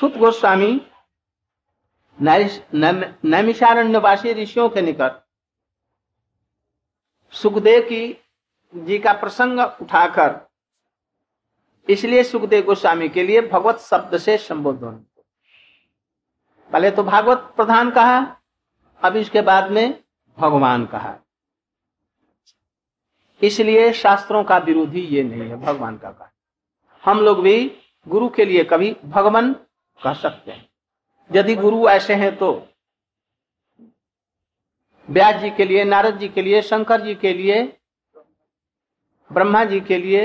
[0.00, 0.80] सुत गोस्वामी
[2.18, 5.20] नैमिषारण्यवासी ऋषियों के निकट
[7.34, 8.22] सुखदेव की
[8.74, 10.40] जी का प्रसंग उठाकर,
[11.88, 15.04] इसलिए सुखदेव गोस्वामी के लिए भगवत शब्द से संबोधन।
[16.70, 18.36] पहले तो भागवत प्रधान कहा,
[19.02, 20.02] अब इसके बाद में
[20.38, 21.18] भगवान कहा।
[23.40, 26.32] इसलिए शास्त्रों का विरोधी ये नहीं है, भगवान का कहा।
[27.04, 27.72] हम लोग भी
[28.06, 29.56] गुरु के लिए कभी भगवान
[30.02, 30.68] कह सकते हैं।
[31.30, 32.50] यदि गुरु ऐसे हैं तो
[35.08, 37.62] व्यास जी के लिए, नारद जी के लिए, शंकर जी के लिए,
[39.30, 40.22] ब्रह्मा जी के लिए,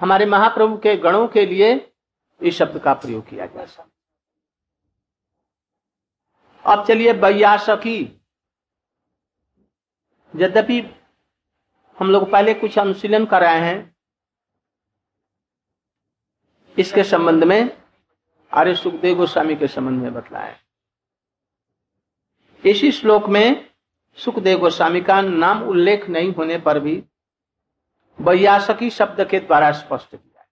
[0.00, 1.74] हमारे महाप्रभु के गणों के लिए
[2.40, 3.90] इस शब्द का प्रयोग किया जा सकता
[6.64, 7.98] अब चलिए बैयासकी
[10.34, 10.80] यद्यपि
[11.98, 13.96] हम लोग पहले कुछ अनुशीलन कराए हैं,
[16.76, 17.83] इसके संबंध में
[18.54, 20.56] आर्य सुखदेव गोस्वामी के संबंध में बतलाया।
[22.64, 23.70] इसी श्लोक में
[24.18, 27.02] सुखदेव गोस्वामी का नाम उल्लेख नहीं होने पर भी
[28.18, 30.44] वैयासकी शब्द के द्वारा स्पष्ट किया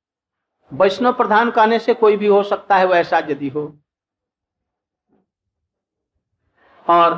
[0.73, 3.63] वैष्णव प्रधान कहने से कोई भी हो सकता है वैसा यदि हो।
[6.87, 7.15] और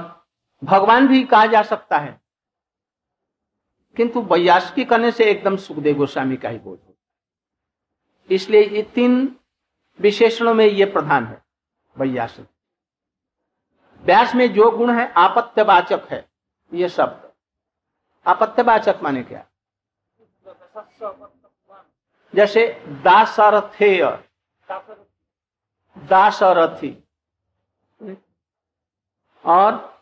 [0.62, 2.20] भगवान भी कहा जा सकता है,
[3.96, 6.94] किंतु वैयासकी करने से एकदम सुखदेव गोस्वामी का ही बोध हो।
[8.30, 9.36] इसलिए ये तीन
[10.00, 11.42] विशेषणों में ये प्रधान है
[11.96, 12.46] वैयासक
[14.02, 16.28] व्यास में जो गुण है आपत्यवाचक है,
[16.72, 17.32] ये शब्द
[18.26, 19.46] आपत्यवाचक माने क्या?
[22.34, 24.04] जैसे दासरथेय।
[25.98, 27.04] दासरथी।
[29.44, 29.94] और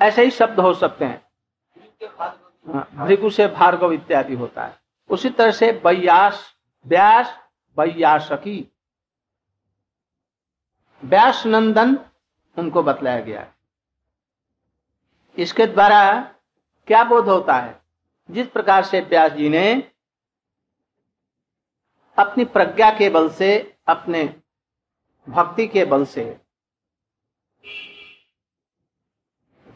[0.00, 1.30] ऐसे ही शब्द हो सकते हैं,
[3.06, 4.79] भृगु से भार्गव इत्यादि होता है।
[5.10, 7.38] उसी तरह से व्यास व्यास
[7.78, 8.72] वैयासकी
[11.04, 11.98] व्यास नंदन
[12.58, 13.52] उनको बतलाया गया
[15.38, 16.22] इसके द्वारा
[16.86, 17.80] क्या बोध होता है?
[18.30, 19.92] जिस प्रकार से व्यास जी ने
[22.18, 24.24] अपनी प्रज्ञा के बल से, अपने
[25.28, 26.40] भक्ति के बल से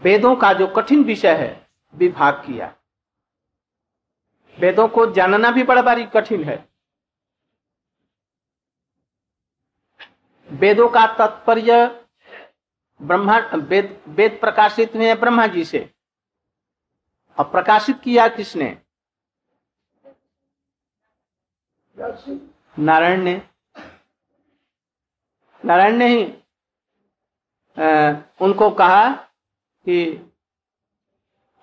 [0.02, 2.74] वेदों का जो कठिन विषय है, विभाग किया।
[4.58, 6.68] वेदों को जानना भी बड़ा बारी कठिन है।
[10.48, 11.86] वेदों का तात्पर्य
[13.02, 15.90] ब्रह्मा वेद वेद प्रकाशित हुए ब्रह्मा जी से।
[17.38, 18.78] और प्रकाशित किया किसने?
[22.78, 23.34] नारायण ने।
[25.64, 26.24] नारायण ने ही
[27.76, 27.84] आ,
[28.40, 29.10] उनको कहा
[29.86, 29.94] कि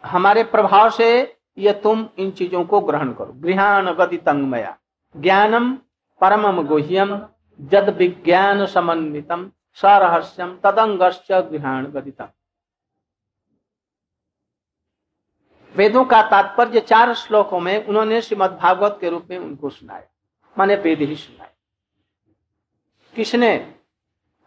[0.03, 1.09] हमारे प्रभाव से
[1.57, 4.77] ये तुम इन चीज़ों को ग्रहण करो। गृहान गति तंगमया
[5.17, 5.75] ज्ञानम
[6.21, 7.27] परमम गुह्यम
[7.61, 12.27] जद विज्ञान समन्वितम सरहस्यम तदंगश्च गृहाण गदितम
[15.75, 20.03] वेदों का तात्पर्य चार श्लोकों में उन्होंने श्रीमद भागवत के रूप में उनको सुनाया।
[20.57, 21.51] माने वेद ही सुनाया।
[23.15, 23.75] किसने?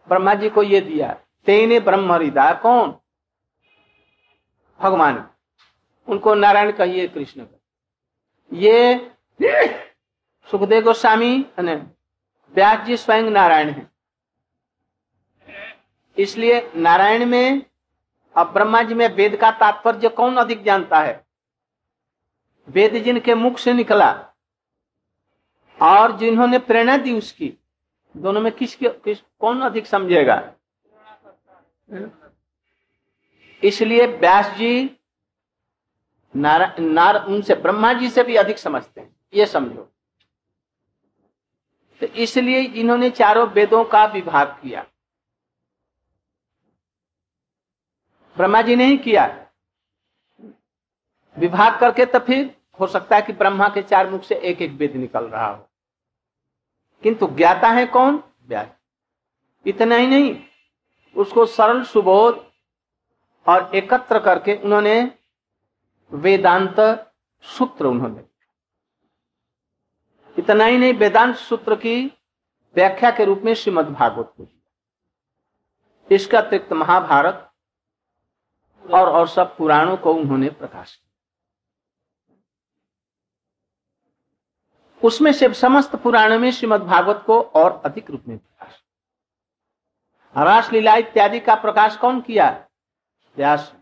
[0.07, 1.13] ब्रह्मा जी को यह दिया।
[1.45, 2.95] तेने ब्रह्म हृदय कौन?
[4.79, 5.29] भगवान।
[6.07, 7.45] उनको नारायण कहिए कृष्ण
[8.51, 9.11] ये
[10.47, 13.89] सुखदेव गोस्वामी व्यास जी स्वयं नारायण है।
[16.17, 17.61] इसलिए नारायण में
[18.35, 21.23] अब ब्रह्मा जी में वेद का तात्पर्य कौन अधिक जानता है?
[22.67, 24.11] वेद जिनके मुख से निकला
[25.79, 27.53] और जिन्होंने प्रेरणा दी उसकी
[28.15, 30.37] दोनों में किस, किस कौन अधिक समझेगा?
[33.63, 34.97] इसलिए व्यास जी
[36.35, 39.91] नार, उनसे ब्रह्मा जी से भी अधिक समझते हैं। ये समझो।
[42.01, 44.85] तो इसलिए इन्होंने चारों वेदों का विभाग किया।
[48.37, 49.47] ब्रह्मा जी ने ही किया।
[51.37, 54.71] विभाग करके तो फिर हो सकता है कि ब्रह्मा के चार मुख से एक एक
[54.71, 55.69] वेद निकल रहा हो।
[57.03, 58.23] किंतु ज्ञाता है कौन?
[58.47, 58.67] व्यास।
[59.67, 60.43] इतना ही नहीं।
[61.17, 62.51] उसको सरल सुबोध
[63.47, 65.11] और एकत्र करके उन्होंने
[66.11, 66.79] वेदांत
[67.43, 68.23] सूत्र उन्होंने।
[70.37, 72.05] इतना ही नहीं, वेदांत सूत्र की
[72.75, 74.47] व्याख्या के रूप में श्रीमद भागवत को
[76.11, 77.51] इसका अतिरिक्त महाभारत
[78.85, 81.11] और और सब पुराणों को उन्होंने प्रकाश किया।
[85.03, 88.83] उसमें से समस्त पुराणों में श्रीमद भागवत को और अधिक रूप में प्रकाश
[90.35, 92.67] रासलीला इत्यादि का प्रकाश कौन किया?
[93.37, 93.74] व्यास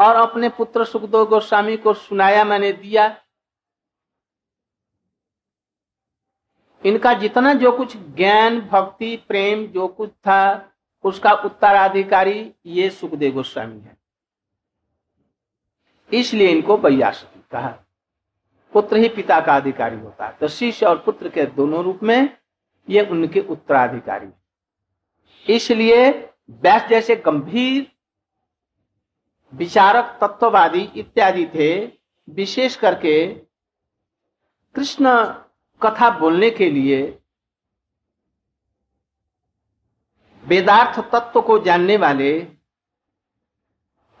[0.00, 3.22] और अपने पुत्र सुखदेव गोस्वामी को सुनाया मैंने दिया।
[6.86, 10.72] इनका जितना जो कुछ ज्ञान, भक्ति, प्रेम, जो कुछ था,
[11.04, 13.96] उसका उत्तराधिकारी ये सुखदेव गोस्वामी है।
[16.12, 17.78] इसलिए इनको बैयास कहा।
[18.72, 22.36] पुत्र ही पिता का अधिकारी होता है। तो शिष्य और पुत्र के दोनों रूप में
[22.88, 24.28] ये उनके उत्तराधिकारी
[25.54, 26.10] इसलिए
[26.50, 27.92] व्यास जैसे गंभीर
[29.52, 31.70] विचारक, तत्ववादी इत्यादि थे।
[32.28, 33.26] विशेष करके
[34.74, 35.12] कृष्ण
[35.80, 37.00] कथा बोलने के लिए
[40.44, 42.32] वेदार्थ तत्व को जानने वाले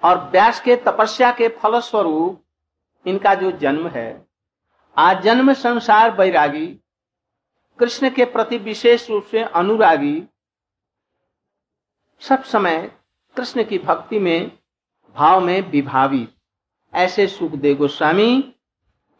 [0.02, 2.42] और व्यास के तपस्या के फलस्वरूप
[3.06, 4.26] इनका जो जन्म है,
[4.96, 6.66] आज जन्म संसार बैरागी
[7.78, 10.22] कृष्ण के प्रति विशेष रूप से अनुरागी,
[12.22, 12.78] सब समय
[13.36, 14.57] कृष्ण की भक्ति में
[15.18, 16.34] भाव में विभावित
[16.94, 18.54] ऐसे सुखदेव गोस्वामी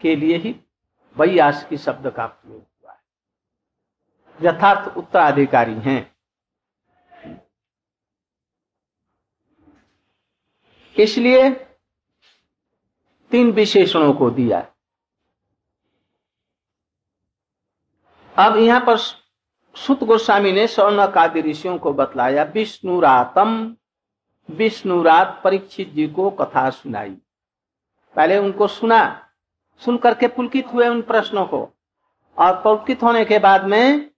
[0.00, 0.54] के लिए ही
[1.16, 3.00] वैयास की शब्द का प्रयोग हुआ है।
[4.40, 6.16] यथार्थ उत्तराधिकारी हैं।
[10.96, 11.50] इसलिए
[13.30, 14.60] तीन विशेषणों को दिया
[18.38, 18.96] अब यहाँ पर
[19.76, 23.76] सुत गोस्वामी ने स्वर्ण कादि ऋषियों को बतलाया, विष्णुरातम
[24.50, 27.16] विष्णुरात परीक्षित जी को कथा सुनाई।
[28.16, 29.30] पहले उनको सुना
[29.84, 31.72] सुन करके पुलकित हुए उन प्रश्नों को,
[32.38, 34.10] और पुलकित होने के बाद में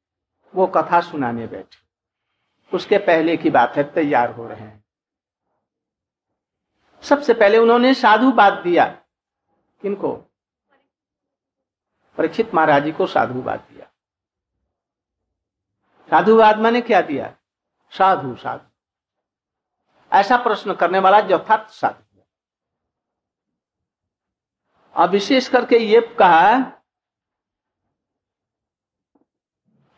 [0.54, 1.78] वो कथा सुनाने बैठे।
[2.76, 4.84] उसके पहले की बात है तैयार हो रहे हैं।
[7.02, 8.86] सबसे पहले उन्होंने साधुवाद दिया।
[9.82, 10.12] किनको?
[12.16, 13.86] परीक्षित महाराज जी को साधुवाद दिया।
[16.10, 17.34] साधुवाद मैंने क्या दिया?
[17.90, 18.69] साधु साधु।
[20.12, 22.04] ऐसा प्रश्न करने वाला यथार्थ साधु
[24.96, 26.58] विशेष करके ये कहा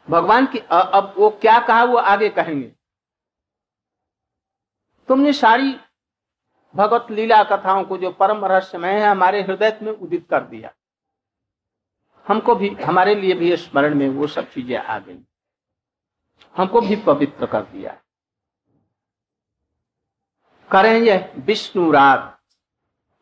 [0.09, 2.73] भगवान की अब वो क्या कहा वो आगे कहेंगे।
[5.09, 5.77] तुमने सारी
[6.75, 10.73] भगवत लीला कथाओं को जो परम रहस्यमय है हमारे हृदय में उदित कर दिया।
[12.29, 15.19] हमको भी, हमारे लिए भी स्मरण में वो सब चीज़ें आ गई।
[16.57, 18.02] हमको भी पवित्र कर दिया।
[20.73, 21.17] करेंगे?
[21.37, 22.39] विष्णु रात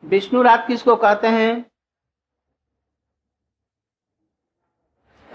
[0.03, 1.71] विष्णु रात किसको कहते हैं?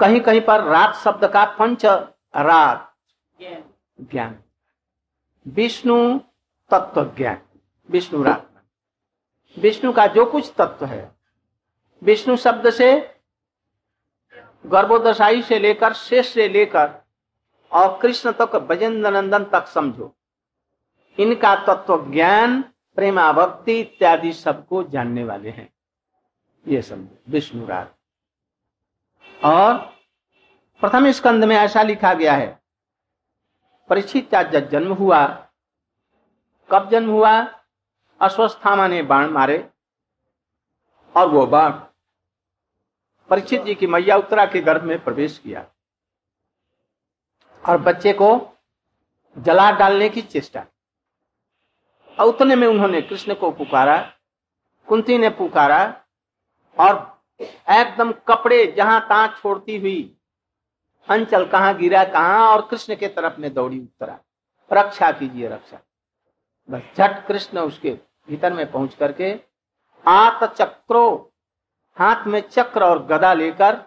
[0.01, 2.95] कहीं कहीं पर रात शब्द का पंच रात
[4.01, 4.41] ज्ञान।
[5.47, 6.19] विष्णु
[6.71, 7.39] तत्व ज्ञान।
[7.91, 8.65] विष्णु रात
[9.59, 11.11] विष्णु का जो कुछ तत्व है।
[12.03, 13.21] विष्णु शब्द से
[14.67, 16.95] गर्भोदशाई से लेकर शेष से लेकर
[17.73, 20.15] और कृष्ण तक भजेंद्र नंदन तक समझो।
[21.19, 22.63] इनका तत्व ज्ञान
[22.97, 25.69] प्रेमा भक्ति इत्यादि सबको जानने वाले हैं।
[26.67, 27.95] ये समझो विष्णु रात
[29.45, 29.77] और
[30.83, 32.49] प्रथम स्कंद में ऐसा लिखा गया है
[33.89, 35.27] परीक्षित जब जन्म हुआ।
[36.71, 37.41] कब जन्म हुआ?
[38.21, 39.59] अश्वस्थामा ने बाण मारे
[41.15, 41.73] और वो बाण
[43.31, 45.67] परीक्षित जी की मैया उत्तरा के गर्भ में प्रवेश किया
[47.63, 48.29] और बच्चे को
[49.37, 50.65] जला डालने की चेष्टा
[52.19, 53.99] और उतने में उन्होंने कृष्ण को पुकारा,
[54.89, 55.81] कुंती ने पुकारा
[56.79, 56.95] और
[57.41, 60.13] एकदम कपड़े जहाँ तहां छोड़ती हुई
[61.09, 64.19] अंचल कहाँ गिरा कहाँ और कृष्ण के तरफ़ में दौड़ी उतरा।
[64.71, 65.81] रक्षा कीजिए, रक्षा।
[66.69, 67.91] बस झट कृष्ण उसके
[68.29, 69.35] भीतर में पहुँच करके
[70.05, 71.33] आत चक्रो,
[71.97, 73.79] हाथ में चक्र और गदा लेकर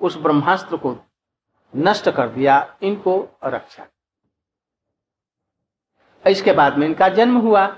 [0.00, 0.96] उस ब्रह्मास्त्र को
[1.74, 3.86] नष्ट कर दिया, इनको रक्षा।
[6.30, 7.76] इसके बाद में इनका जन्म हुआ।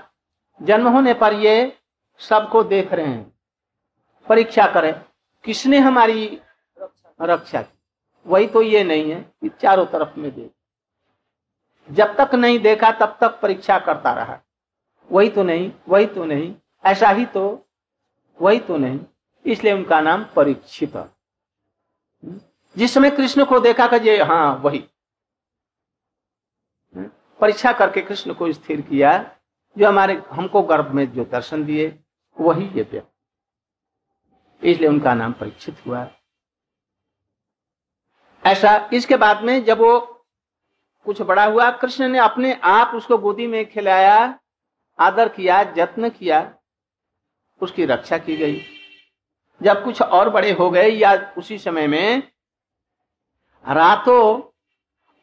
[0.61, 1.77] जन्म होने पर ये
[2.19, 3.33] सबको देख रहे हैं।
[4.29, 5.01] परीक्षा करें,
[5.43, 6.41] किसने हमारी
[7.21, 7.77] रक्षा की?
[8.27, 10.51] वही तो ये नहीं है कि चारों तरफ़ में देख।
[11.91, 14.39] जब तक नहीं देखा, तब तक परीक्षा करता रहा।
[15.11, 17.67] वही तो नहीं, वही तो नहीं, ऐसा ही तो
[18.41, 18.99] वही तो नहीं।
[19.45, 20.93] इसलिए उनका नाम परीक्षित।
[22.77, 24.89] जिस समय कृष्ण को देखा कि ये हाँ वही।
[27.41, 29.37] परीक्षा करके कृष्ण को स्थिर किया,
[29.77, 31.99] जो हमारे, हमको गर्भ में जो दर्शन दिए,
[32.39, 36.07] वही ये व्यक्ति। इसलिए उनका नाम परीक्षित हुआ।
[38.45, 39.99] ऐसा, इसके बाद में जब वो
[41.05, 44.39] कुछ बड़ा हुआ, कृष्ण ने अपने आप उसको गोदी में खिलाया,
[44.99, 46.55] आदर किया, जत्न किया,
[47.61, 48.65] उसकी रक्षा की गई।
[49.63, 52.23] जब कुछ और बड़े हो गए, या उसी समय में,
[53.67, 54.53] रातो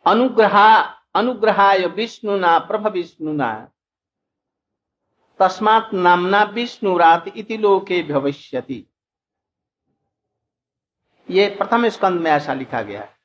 [0.06, 3.68] अनुग्रह अनुग्रहाय विष्णुना, प्रभ विष्णुना।
[5.38, 8.86] तस्मात नामना विष्णुरात इति लोके भविष्यति।
[11.30, 13.16] ये प्रथम स्कंद में ऐसा लिखा गया है।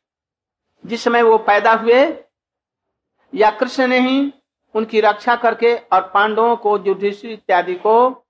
[0.85, 2.23] जिस समय वो पैदा हुए,
[3.35, 4.33] या कृष्ण ने ही
[4.73, 8.25] उनकी रक्षा करके और पांडवों को, युधिष्ठिर इत्यादि को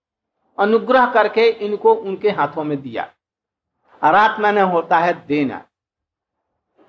[0.59, 3.03] अनुग्रह करके इनको उनके हाथों में दिया।
[4.03, 5.67] रात मैंने होता है देना,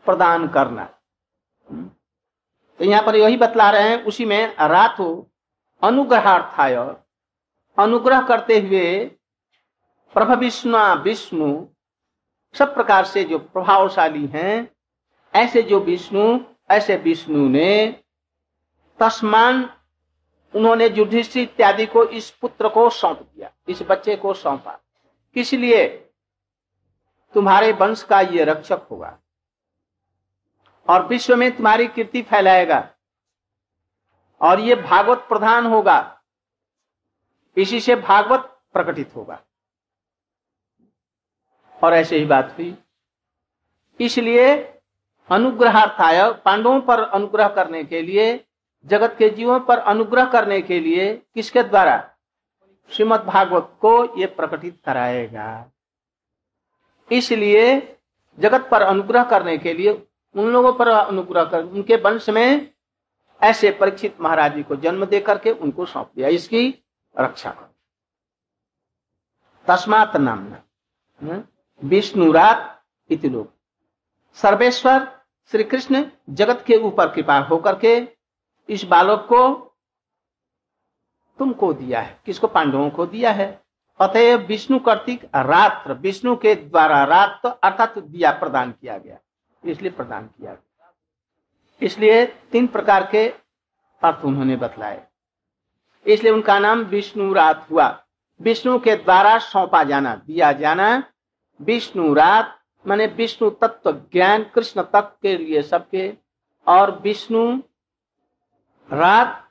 [0.04, 0.94] प्रदान करना।
[2.80, 5.30] तो यहाँ पर यही बतला रहे हैं, उसी में रात हो
[5.82, 6.74] अनुग्रहार्थाय।
[7.78, 9.04] अनुग्रह करते हुए
[10.14, 11.66] प्रभ विष्णु विष्णु,
[12.54, 14.70] सब प्रकार से जो प्रभावशाली हैं,
[15.34, 16.38] ऐसे जो विष्णु,
[16.70, 18.02] ऐसे विष्णु ने
[18.98, 19.70] तस्मान
[20.54, 24.78] उन्होंने युधिष्ठिर इत्यादि को इस पुत्र को सौंप दिया, इस बच्चे को सौंपा।
[25.34, 25.86] किस लिए?
[27.34, 29.18] तुम्हारे वंश का ये रक्षक होगा।
[30.90, 32.90] और विश्व में तुम्हारी कीर्ति फैलाएगा।
[34.40, 36.20] और ये भागवत प्रधान होगा।
[37.56, 39.42] इसी से भागवत प्रकटित होगा।
[41.84, 42.78] और ऐसे ही बात हुई।
[44.00, 44.64] इसलिए
[45.30, 48.44] अनुग्रहार्थाय पांडवों पर अनुग्रह करने के लिए,
[48.84, 52.14] जगत के जीवों पर अनुग्रह करने के लिए किसके द्वारा?
[52.90, 55.70] श्रीमद भागवत को ये प्रकटित कराएगा।
[57.12, 57.96] इसलिए
[58.38, 62.70] जगत पर अनुग्रह करने के लिए उन लोगों पर अनुग्रह कर, उनके वंश में
[63.40, 66.68] ऐसे परीक्षित महाराज जी को जन्म दे करके उनको सौंप दिया, इसकी
[67.14, 67.50] रक्षा
[69.66, 70.52] तस्मात नाम
[71.82, 73.52] विष्णुरात इति लोग
[74.38, 75.06] सर्वेश्वर
[75.52, 77.96] श्री कृष्ण जगत के ऊपर कृपा होकर के
[78.68, 79.40] इस बालक को
[81.38, 82.46] तुमको दिया है। किसको?
[82.46, 83.48] पांडवों को दिया है।
[84.00, 89.18] अतः विष्णु कार्तिक रात्र, विष्णु के द्वारा रात अर्थात दिया प्रदान किया गया।
[89.64, 90.56] इसलिए प्रदान किया
[91.82, 93.28] इसलिए तीन प्रकार के
[94.02, 95.06] अर्थ उन्होंने बतलाए।
[96.06, 97.88] इसलिए उनका नाम विष्णु रात हुआ।
[98.40, 101.02] विष्णु के द्वारा सौंपा जाना, दिया जाना
[101.60, 106.12] विष्णु रात माने विष्णु तत्व, ज्ञान, कृष्ण तत्व के लिए सबके,
[106.66, 107.60] और विष्णु
[108.90, 109.46] रात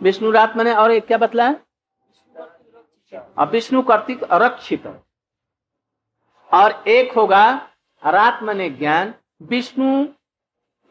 [0.00, 1.48] विष्णु रात मैंने और एक क्या बतला
[3.44, 4.86] विष्णु कार्तिक रक्षित
[6.50, 7.67] और एक होगा
[8.06, 10.06] रात मने ज्ञान, विष्णु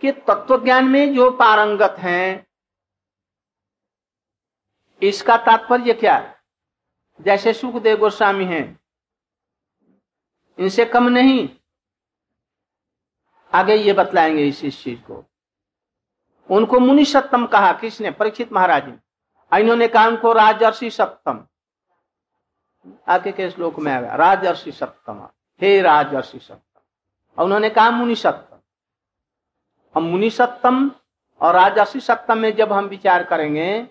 [0.01, 2.47] के तत्व ज्ञान में जो पारंगत हैं,
[5.03, 6.39] इसका तात्पर्य क्या
[7.21, 8.79] जैसे सुखदेव गोस्वामी हैं,
[10.59, 11.49] इनसे कम नहीं।
[13.53, 15.25] आगे ये बतलाएँगे इस इस चीज़ को।
[16.51, 18.11] उनको मुनि सप्तम कहा, किसने?
[18.11, 18.97] परीक्षित महाराज ने।
[19.59, 21.47] इन्होंने कहा, उनको राजर्षि सप्तम।
[23.07, 25.29] आगे के श्लोक में आया, राजर्षि सप्तम।
[25.61, 26.66] हे राजर्षि सप्तम।
[27.37, 28.59] और उन्होंने कहा मुनि सप्तम
[29.95, 30.91] हम मुनि सप्तम
[31.41, 33.83] और राजर्षि सप्तम में जब हम विचार करेंगे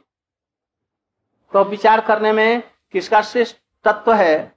[1.52, 2.62] तो विचार करने में
[2.92, 4.56] किसका श्रेष्ठ तत्व है?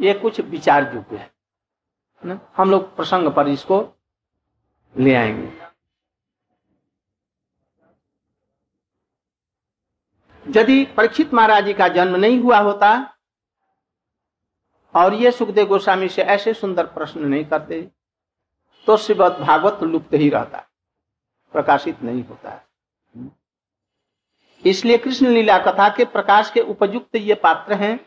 [0.00, 3.80] ये कुछ विचार योग्य है। हम लोग प्रसंग पर इसको
[4.94, 5.52] ले आएँगे।
[10.46, 12.92] यदि परीक्षित महाराज जी का जन्म नहीं हुआ होता,
[14.94, 17.80] और ये सुखदेव गोस्वामी से ऐसे सुंदर प्रश्न नहीं करते
[18.86, 20.66] तो श्रीमद भागवत लुप्त ही रहता
[21.54, 22.68] प्रकाशित नहीं होता है।
[24.64, 27.98] इसलिए कृष्ण लीला कथा के प्रकाश के उपयुक्त ये पात्र हैं।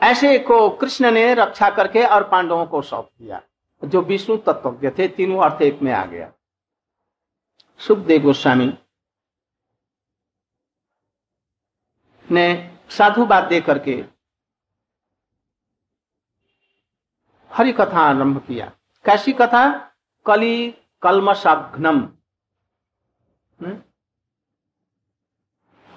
[0.00, 3.40] ऐसे को कृष्ण ने रक्षा करके और पांडवों को सौंप दिया,
[3.82, 6.32] जो विष्णु तत्वज्ञ थे, तीनों अर्थ एक में आ गया।
[7.80, 8.72] सुखदेव गोस्वामी
[12.28, 12.46] ने
[12.90, 13.94] साधु बात दे करके
[17.54, 18.72] हरि कथा आरंभ किया।
[19.04, 19.92] कैसी कथा?
[20.26, 20.70] कली
[21.02, 21.98] कलमशाघ्नम
[23.60, 23.82] हम्म?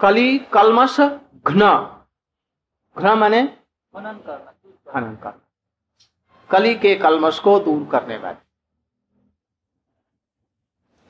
[0.01, 0.99] कली कलमश
[1.47, 1.61] घ्न
[2.97, 3.57] घ्न माने
[3.95, 5.29] करना।
[6.51, 8.47] कली के कलमश को दूर करने वाले।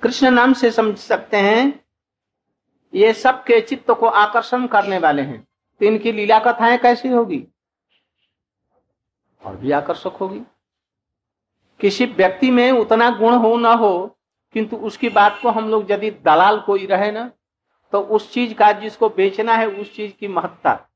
[0.01, 1.85] कृष्ण नाम से समझ सकते हैं
[2.93, 5.47] ये सबके चित्त को आकर्षण करने वाले हैं।
[5.79, 7.47] तो इनकी लीला कथाएँ कैसी होगी?
[9.45, 10.41] और भी आकर्षक होगी।
[11.79, 14.17] किसी व्यक्ति में उतना गुण हो ना हो,
[14.53, 17.31] किंतु उसकी बात को हम लोग यदि दलाल कोई रहे ना
[17.93, 20.87] तो उस चीज़ का जिसको बेचना है, उस चीज़ की महत्ता।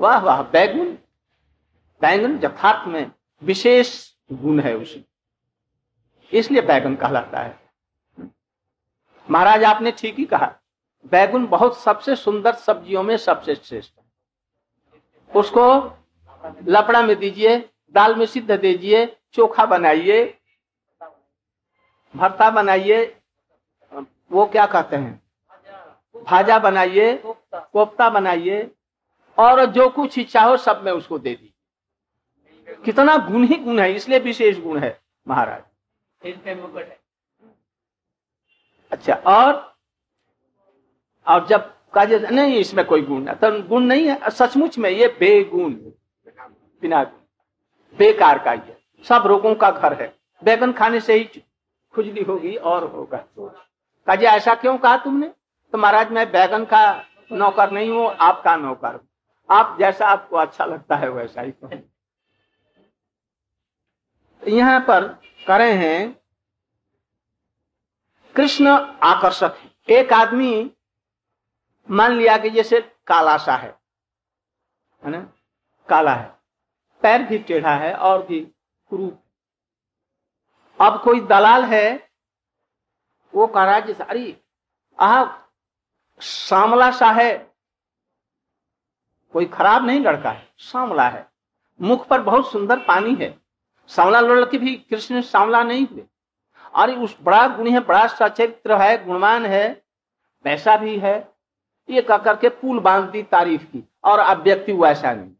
[0.00, 0.98] वाह वाह, बैगुन।
[2.02, 3.10] बैगन यथार्थ में
[3.42, 5.04] विशेष गुण है उसी।
[6.32, 7.58] इसलिए बैगन कहलाता है।
[9.30, 10.52] महाराज, आपने ठीक ही कहा।
[11.04, 13.92] बैगुन बहुत सबसे सुंदर सब्जियों में सबसे श्रेष्ठ
[15.36, 15.64] उसको
[16.68, 17.58] लपड़ा में दीजिए
[17.94, 20.22] दाल में सिद्ध दीजिए, चोखा बनाइए,
[22.14, 23.04] भरता बनाइए,
[24.30, 25.20] वो क्या कहते हैं?
[26.16, 28.70] भाजा बनाइए, कोफ्ता बनाइए,
[29.38, 31.48] और जो कुछ इच्छा हो सब में उसको दे दी
[32.84, 35.62] कितना गुण ही गुण है, इसलिए विशेष गुण है, महाराज।
[38.92, 39.52] अच्छा और
[41.26, 45.08] और जब कहा नहीं, इसमें कोई गुण है तो गुण नहीं है, सचमुच में ये
[45.20, 45.72] बेगुण,
[46.82, 47.02] बिना
[47.98, 51.24] बेकार का ये। सब रोगों का घर है। बैगन खाने से ही
[51.94, 53.24] खुजली होगी और होगा।
[54.06, 55.28] काजी, ऐसा क्यों कहा तुमने?
[55.72, 59.00] तो महाराज, मैं बैगन का नौकर नहीं हूँ, आपका नौकर
[59.50, 61.88] आप जैसा आपको अच्छा लगता है, वैसा ही कहो
[64.48, 66.20] यहाँ पर करे हैं,
[68.36, 68.66] कृष्ण
[69.02, 70.72] आकर्षक है। एक आदमी
[71.90, 73.78] मान लिया कि जैसे काला सा है।
[75.04, 75.32] है ना?
[75.88, 76.41] काला है।
[77.02, 78.40] पैर भी टेढ़ा है और भी
[78.90, 79.18] क्रूप
[80.80, 82.10] अब कोई दलाल है,
[83.34, 84.40] वो कह रहा है अरे
[85.00, 85.24] आ
[86.20, 87.52] सामला सा है।
[89.32, 91.26] कोई खराब नहीं लड़का है सामला है।
[91.80, 93.38] मुख पर बहुत सुंदर पानी है।
[93.88, 96.04] सामला लड़के भी कृष्ण सामला नहीं हुए।
[96.74, 99.82] अरे उस बड़ा गुण है, बड़ा सचरित्र है, गुणवान है
[100.44, 101.34] वैसा भी है।
[101.90, 105.30] ये कह करके पुल बाँध दी तारीफ़ की, और अब व्यक्ति वैसा नहीं।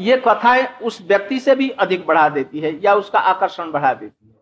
[0.00, 4.28] ये कथाएँ उस व्यक्ति से भी अधिक बढ़ा देती है या उसका आकर्षण बढ़ा देती
[4.28, 4.38] है।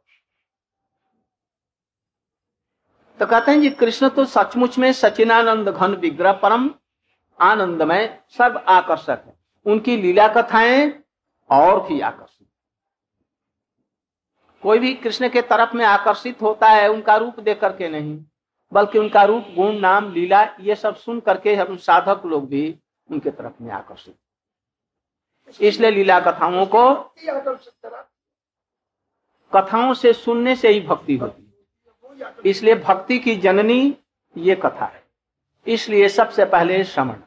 [3.21, 6.71] तो कहते हैं जी, कृष्ण तो सचमुच में सचिनानंद घन विग्रह परम
[7.38, 9.35] आनंदमय सब आकर्षक है।
[9.67, 10.93] उनकी लीला कथाएँ
[11.50, 12.47] और भी आकर्षित।
[14.62, 18.19] कोई भी कृष्ण के तरफ़ में आकर्षित होता है, उनका रूप देख करके नहीं,
[18.73, 22.79] बल्कि उनका रूप, गुण, नाम, लीला, ये सब सुन करके हम साधक लोग भी
[23.11, 24.17] उनके तरफ़ में आकर्षित।
[25.61, 26.95] इसलिए लीला कथाओं को
[29.52, 33.97] कथाओं से सुनने से ही भक्ति होती है। इसलिए भक्ति की जननी
[34.37, 35.02] ये कथा है।
[35.67, 37.21] इसलिए सबसे पहले श्रवण।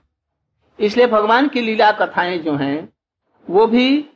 [0.80, 2.94] इसलिए भगवान की लीला कथाएँ जो हैं,
[3.50, 4.10] वो भी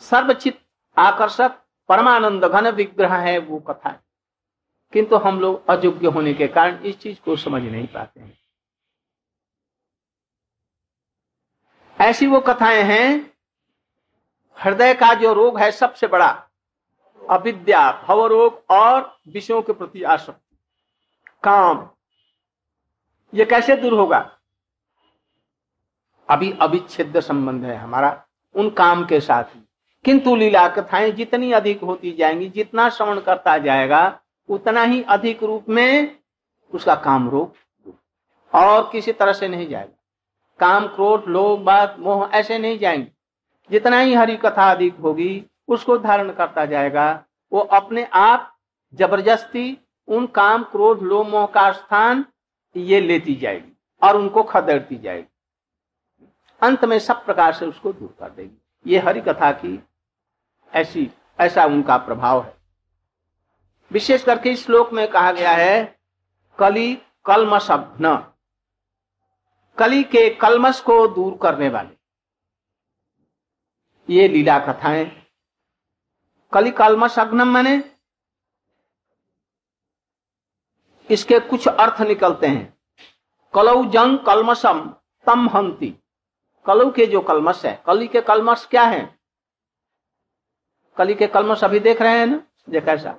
[0.00, 0.58] सर्वचित
[0.96, 4.00] आकर्षक, परमानंद घन विग्रह है वो कथा है
[4.92, 8.38] किंतु हम लोग अयोग्य होने के कारण इस चीज़ को समझ नहीं पाते हैं।
[12.04, 13.32] ऐसी वो कथाएँ हैं,
[14.58, 16.46] हृदय का जो रोग है सबसे बड़ा,
[17.30, 20.56] अविद्या भव रोग और विषयों के प्रति आसक्ति।
[21.42, 21.90] काम,
[23.34, 24.38] ये कैसे दूर होगा?
[26.30, 29.68] अभी अविच्छेद संबंध है हमारा, उन काम के साथ ही।
[30.04, 35.68] किंतु लीला कथाएँ जितनी अधिक होती जाएँगी, जितना श्रवण करता जाएगा, उतना ही अधिक रूप
[35.68, 36.18] में
[36.74, 37.54] उसका काम रोग
[38.54, 40.03] और किसी तरह से नहीं जाएगा।
[40.60, 43.12] काम, क्रोध, लोभ, बात, मोह, ऐसे नहीं जाएँगे।
[43.70, 48.56] जितना ही हरी कथा अधिक होगी, उसको धारण करता जाएगा। वो अपने आप
[48.94, 52.24] ज़बरदस्ती उन काम, क्रोध, लोभ, मोह का स्थान
[52.76, 55.30] ये लेती जाएगी और उनको खदेड़ती जाएगी।
[56.60, 59.82] अंत में सब प्रकार से उसको दूर कर देगी। ये हरि कथा की
[60.74, 62.56] ऐसी, ऐसा उनका प्रभाव है।
[63.92, 65.98] विशेष करके इस श्लोक में कहा गया है,
[66.58, 68.33] कली कलमश न
[69.78, 71.96] कली के कलमश को दूर करने वाले।
[74.08, 75.04] ये लीला कथाएँ।
[76.52, 77.76] कली कलमस अग्नम मैंने।
[81.10, 82.78] इसके कुछ अर्थ निकलते हैं।
[83.54, 84.80] कलऊ जंग कलमशम
[85.26, 85.90] तम हंती।
[86.66, 89.18] कलऊ के जो कलमश है, कली के कलमश क्या है?
[90.96, 92.42] कली के कलमश अभी देख रहे हैं ना?
[92.68, 93.12] ये कैसा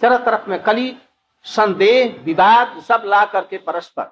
[0.00, 0.90] चारों तरफ़ में कली
[1.44, 4.04] संदेह, विवाद, सब ला करके परस्पर।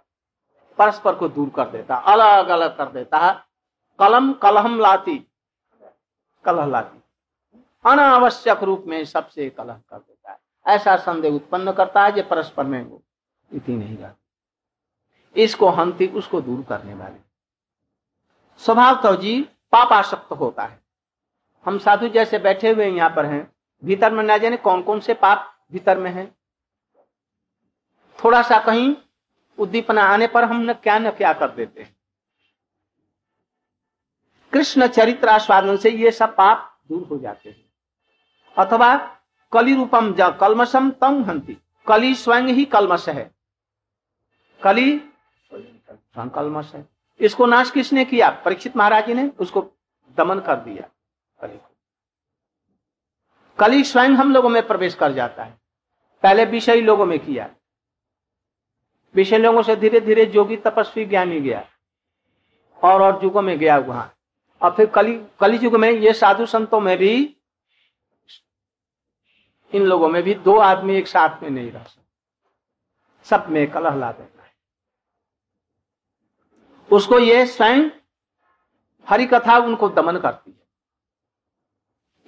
[0.79, 3.35] परस्पर को दूर कर देता अलग अलग कर देता। है
[3.99, 5.19] कलम, कलहम लाती,
[6.45, 7.03] कलह लाती।
[7.85, 12.65] अनावश्यक रूप में सबसे कलह कर देता है। ऐसा संदेह उत्पन्न करता है जो परस्पर
[12.65, 13.03] में वो
[13.53, 17.19] इतनी नहीं रहती इसको हंती, उसको दूर करने वाले।
[18.59, 19.41] स्वभाव तो जी,
[19.73, 20.81] पापाशक्त होता है।
[21.67, 23.53] हम साधु जैसे बैठे हुए यहाँ पर हैं।
[23.85, 26.35] भीतर में ना जाने कौन कौन से पाप भीतर में है।
[28.25, 28.95] थोड़ा सा कहीं
[29.59, 31.95] उद्दीपना आने पर हम न क्या न क्या कर देते हैं।
[34.53, 37.65] कृष्ण चरित्र आस्वादन से ये सब पाप दूर हो जाते हैं।
[38.57, 38.97] अथवा
[39.53, 43.31] कली रूपम ज कलमशम तम हंती। कली स्वयं ही कलमश है।
[44.63, 44.99] कली
[46.17, 46.87] कलमश है।
[47.21, 48.31] इसको नाश किसने किया?
[48.45, 49.61] परीक्षित महाराज जी ने उसको
[50.17, 50.89] दमन कर दिया।
[51.39, 51.71] कली को।
[53.59, 55.59] कली स्वयं हम लोगों में प्रवेश कर जाता है।
[56.23, 57.49] पहले विषय लोगों में किया।
[59.17, 61.69] विषय लोगों से धीरे धीरे जोगी तपस्वी ज्ञानी गया।
[62.85, 64.15] और और युगों में गया वहाँ।
[64.63, 67.37] और फिर कली कली युग में ये साधु संतों में भी,
[69.75, 72.03] इन लोगों में भी दो आदमी एक साथ में नहीं रह सकते।
[73.25, 74.53] सब में कलह ला देता है।
[76.93, 77.91] उसको ये स्वयं
[79.09, 80.67] हरि कथा उनको दमन करती है।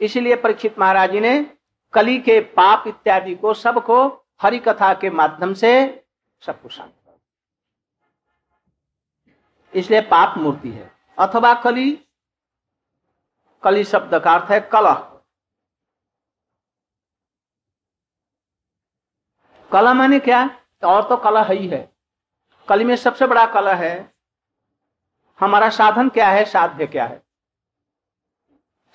[0.01, 1.57] इसलिए परीक्षित महाराज जी ने
[1.93, 6.05] कली के पाप इत्यादि को सबको हरि कथा के माध्यम से
[6.43, 7.19] सबको शांत कर।
[9.79, 11.91] इसलिए पाप मूर्ति है। अथवा कली
[13.63, 14.95] कली शब्द का अर्थ है कलह।
[19.73, 20.45] कला माने क्या?
[20.87, 21.99] और तो कला ही है
[22.69, 24.15] कली में सबसे बड़ा कला है,
[25.41, 27.23] हमारा साधन क्या है, साध्य क्या है?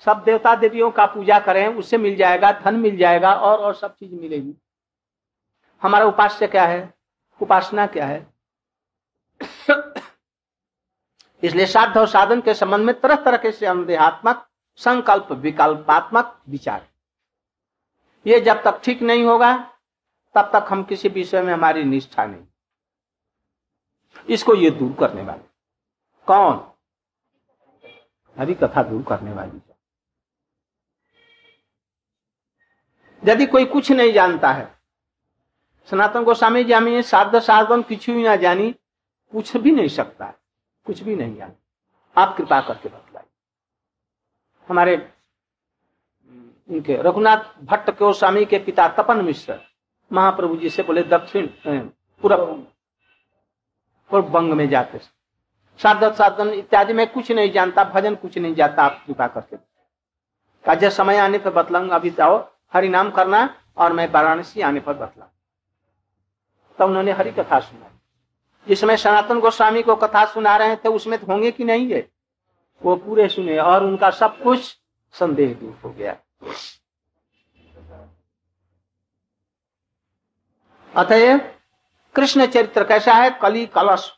[0.04, 3.94] सब देवता देवियों का पूजा करें, उससे मिल जाएगा, धन मिल जाएगा और और सब
[3.96, 4.54] चीज़ मिलेगी।
[5.82, 6.94] हमारा उपास्य क्या है?
[7.40, 8.34] उपासना क्या है?
[11.42, 16.88] इसलिए साध्य और साधन के संबंध में तरह तरह के से अनुदेहात्मक संकल्प, विकल्पात्मक विचार
[18.26, 19.56] ये जब तक ठीक नहीं होगा,
[20.34, 22.46] तब तक हम किसी विषय में हमारी निष्ठा नहीं।
[24.28, 25.42] इसको ये दूर करने वाले।
[26.26, 26.72] कौन?
[28.38, 29.60] हरी कथा दूर करने वाली।
[33.24, 34.73] यदि कोई कुछ नहीं जानता है
[35.88, 38.74] सनातन गोस्वामी जी, हमें साध साधन कुछ भी ना जानी
[39.32, 40.32] कुछ भी नहीं सकता,
[40.86, 41.54] कुछ भी नहीं जानी।
[42.16, 43.26] आप कृपा करके बतलाइए।
[44.68, 44.96] हमारे
[46.68, 49.58] उनके रघुनाथ भट्ट के स्वामी के पिता तपन मिश्र,
[50.10, 52.44] महाप्रभु जी से बोले, दक्षिण पूर्व
[54.10, 55.00] पूर्व बंग में जाते
[55.80, 59.56] साधन साधन इत्यादि में कुछ नहीं जानता, भजन कुछ नहीं जाता आप कृपा करके
[60.64, 62.38] का समय आने पर बतलाऊँगा, अभी जाओ
[62.74, 65.30] हरि नाम करना और मैं वाराणसी आने पर बतला
[66.78, 67.90] तब उन्होंने हरि कथा सुनाई।
[68.68, 72.08] जिसमें सनातन गोस्वामी को कथा सुना रहे थे उसमें तो होंगे कि नहीं है?
[72.82, 74.78] वो पूरे सुने और उनका सब कुछ
[75.14, 76.16] संदेह दूर हो गया।
[80.96, 81.38] अतएव
[82.14, 83.30] कृष्ण चरित्र कैसा है?
[83.42, 84.10] कली कलश,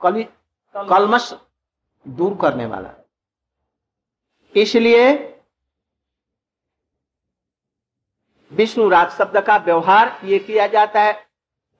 [0.00, 0.24] कली
[0.76, 1.32] कलमश
[2.08, 2.94] दूर करने वाला।
[4.56, 5.12] इसलिए
[8.52, 11.25] विष्णु राज शब्द का व्यवहार ये किया जाता है।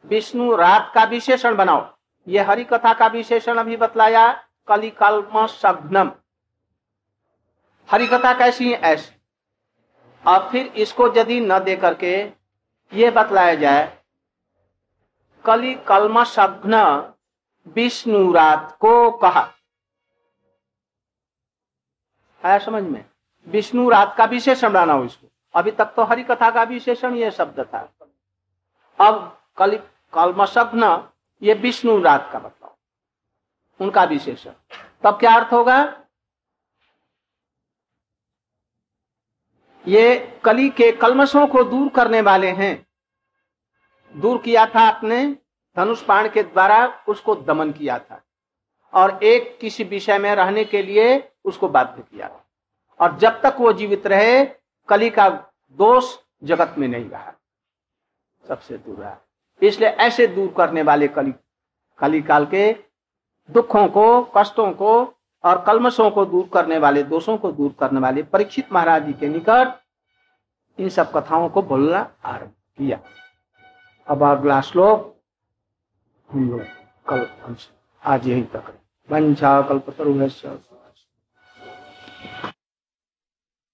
[0.06, 1.84] विष्णु रात का विशेषण बनाओ।
[2.26, 4.32] ये हरि कथा का विशेषण अभी बतलाया
[4.68, 6.10] कली कलम सघ्नम
[7.88, 8.78] हरि कथा कैसी है?
[8.82, 9.14] ऐसी।
[10.24, 12.14] और फिर इसको यदि न दे करके
[12.92, 13.96] ये बतलाया जाए
[15.44, 16.76] कली कलम सघ्न
[17.66, 19.48] विष्णु रात को कहा।
[22.42, 23.04] आया समझ में?
[23.46, 27.60] विष्णु रात का विशेषण बनाओ इसको। अभी तक तो हरि कथा का विशेषण ये शब्द
[27.64, 27.88] था।
[28.98, 29.78] अब कल
[30.16, 31.10] कलमशग्न
[31.42, 32.76] ये विष्णु रात का बताओ।
[33.80, 34.52] उनका विशेषण।
[35.02, 36.02] तब क्या अर्थ होगा?
[39.88, 42.86] ये कली के कलमशों को दूर करने वाले हैं।
[44.16, 45.36] दूर किया था अपने
[45.76, 48.22] धनुष बाण के द्वारा उसको दमन किया था।
[48.94, 52.40] और एक किसी विषय में रहने के लिए उसको बाध्य किया
[53.00, 54.44] और जब तक वो जीवित रहे,
[54.88, 55.28] कली का
[55.70, 57.32] दोष जगत में नहीं रहा।
[58.48, 59.16] सबसे दूर रहा।
[59.62, 61.32] इसलिए ऐसे दूर करने वाले कली
[61.98, 62.72] कली काल के
[63.48, 64.92] दुखों को, कष्टों को
[65.44, 69.28] और कलमशों को दूर करने वाले, दोषों को दूर करने वाले परीक्षित महाराज जी के
[69.28, 69.74] निकट
[70.78, 72.98] इन सब कथाओं को बोलना आरंभ किया।
[74.08, 75.14] अब अगला श्लोक
[76.30, 76.60] हम लोग
[77.08, 77.26] कल
[78.02, 78.72] आज यही तक
[79.08, 80.14] वंशा कल्पतरु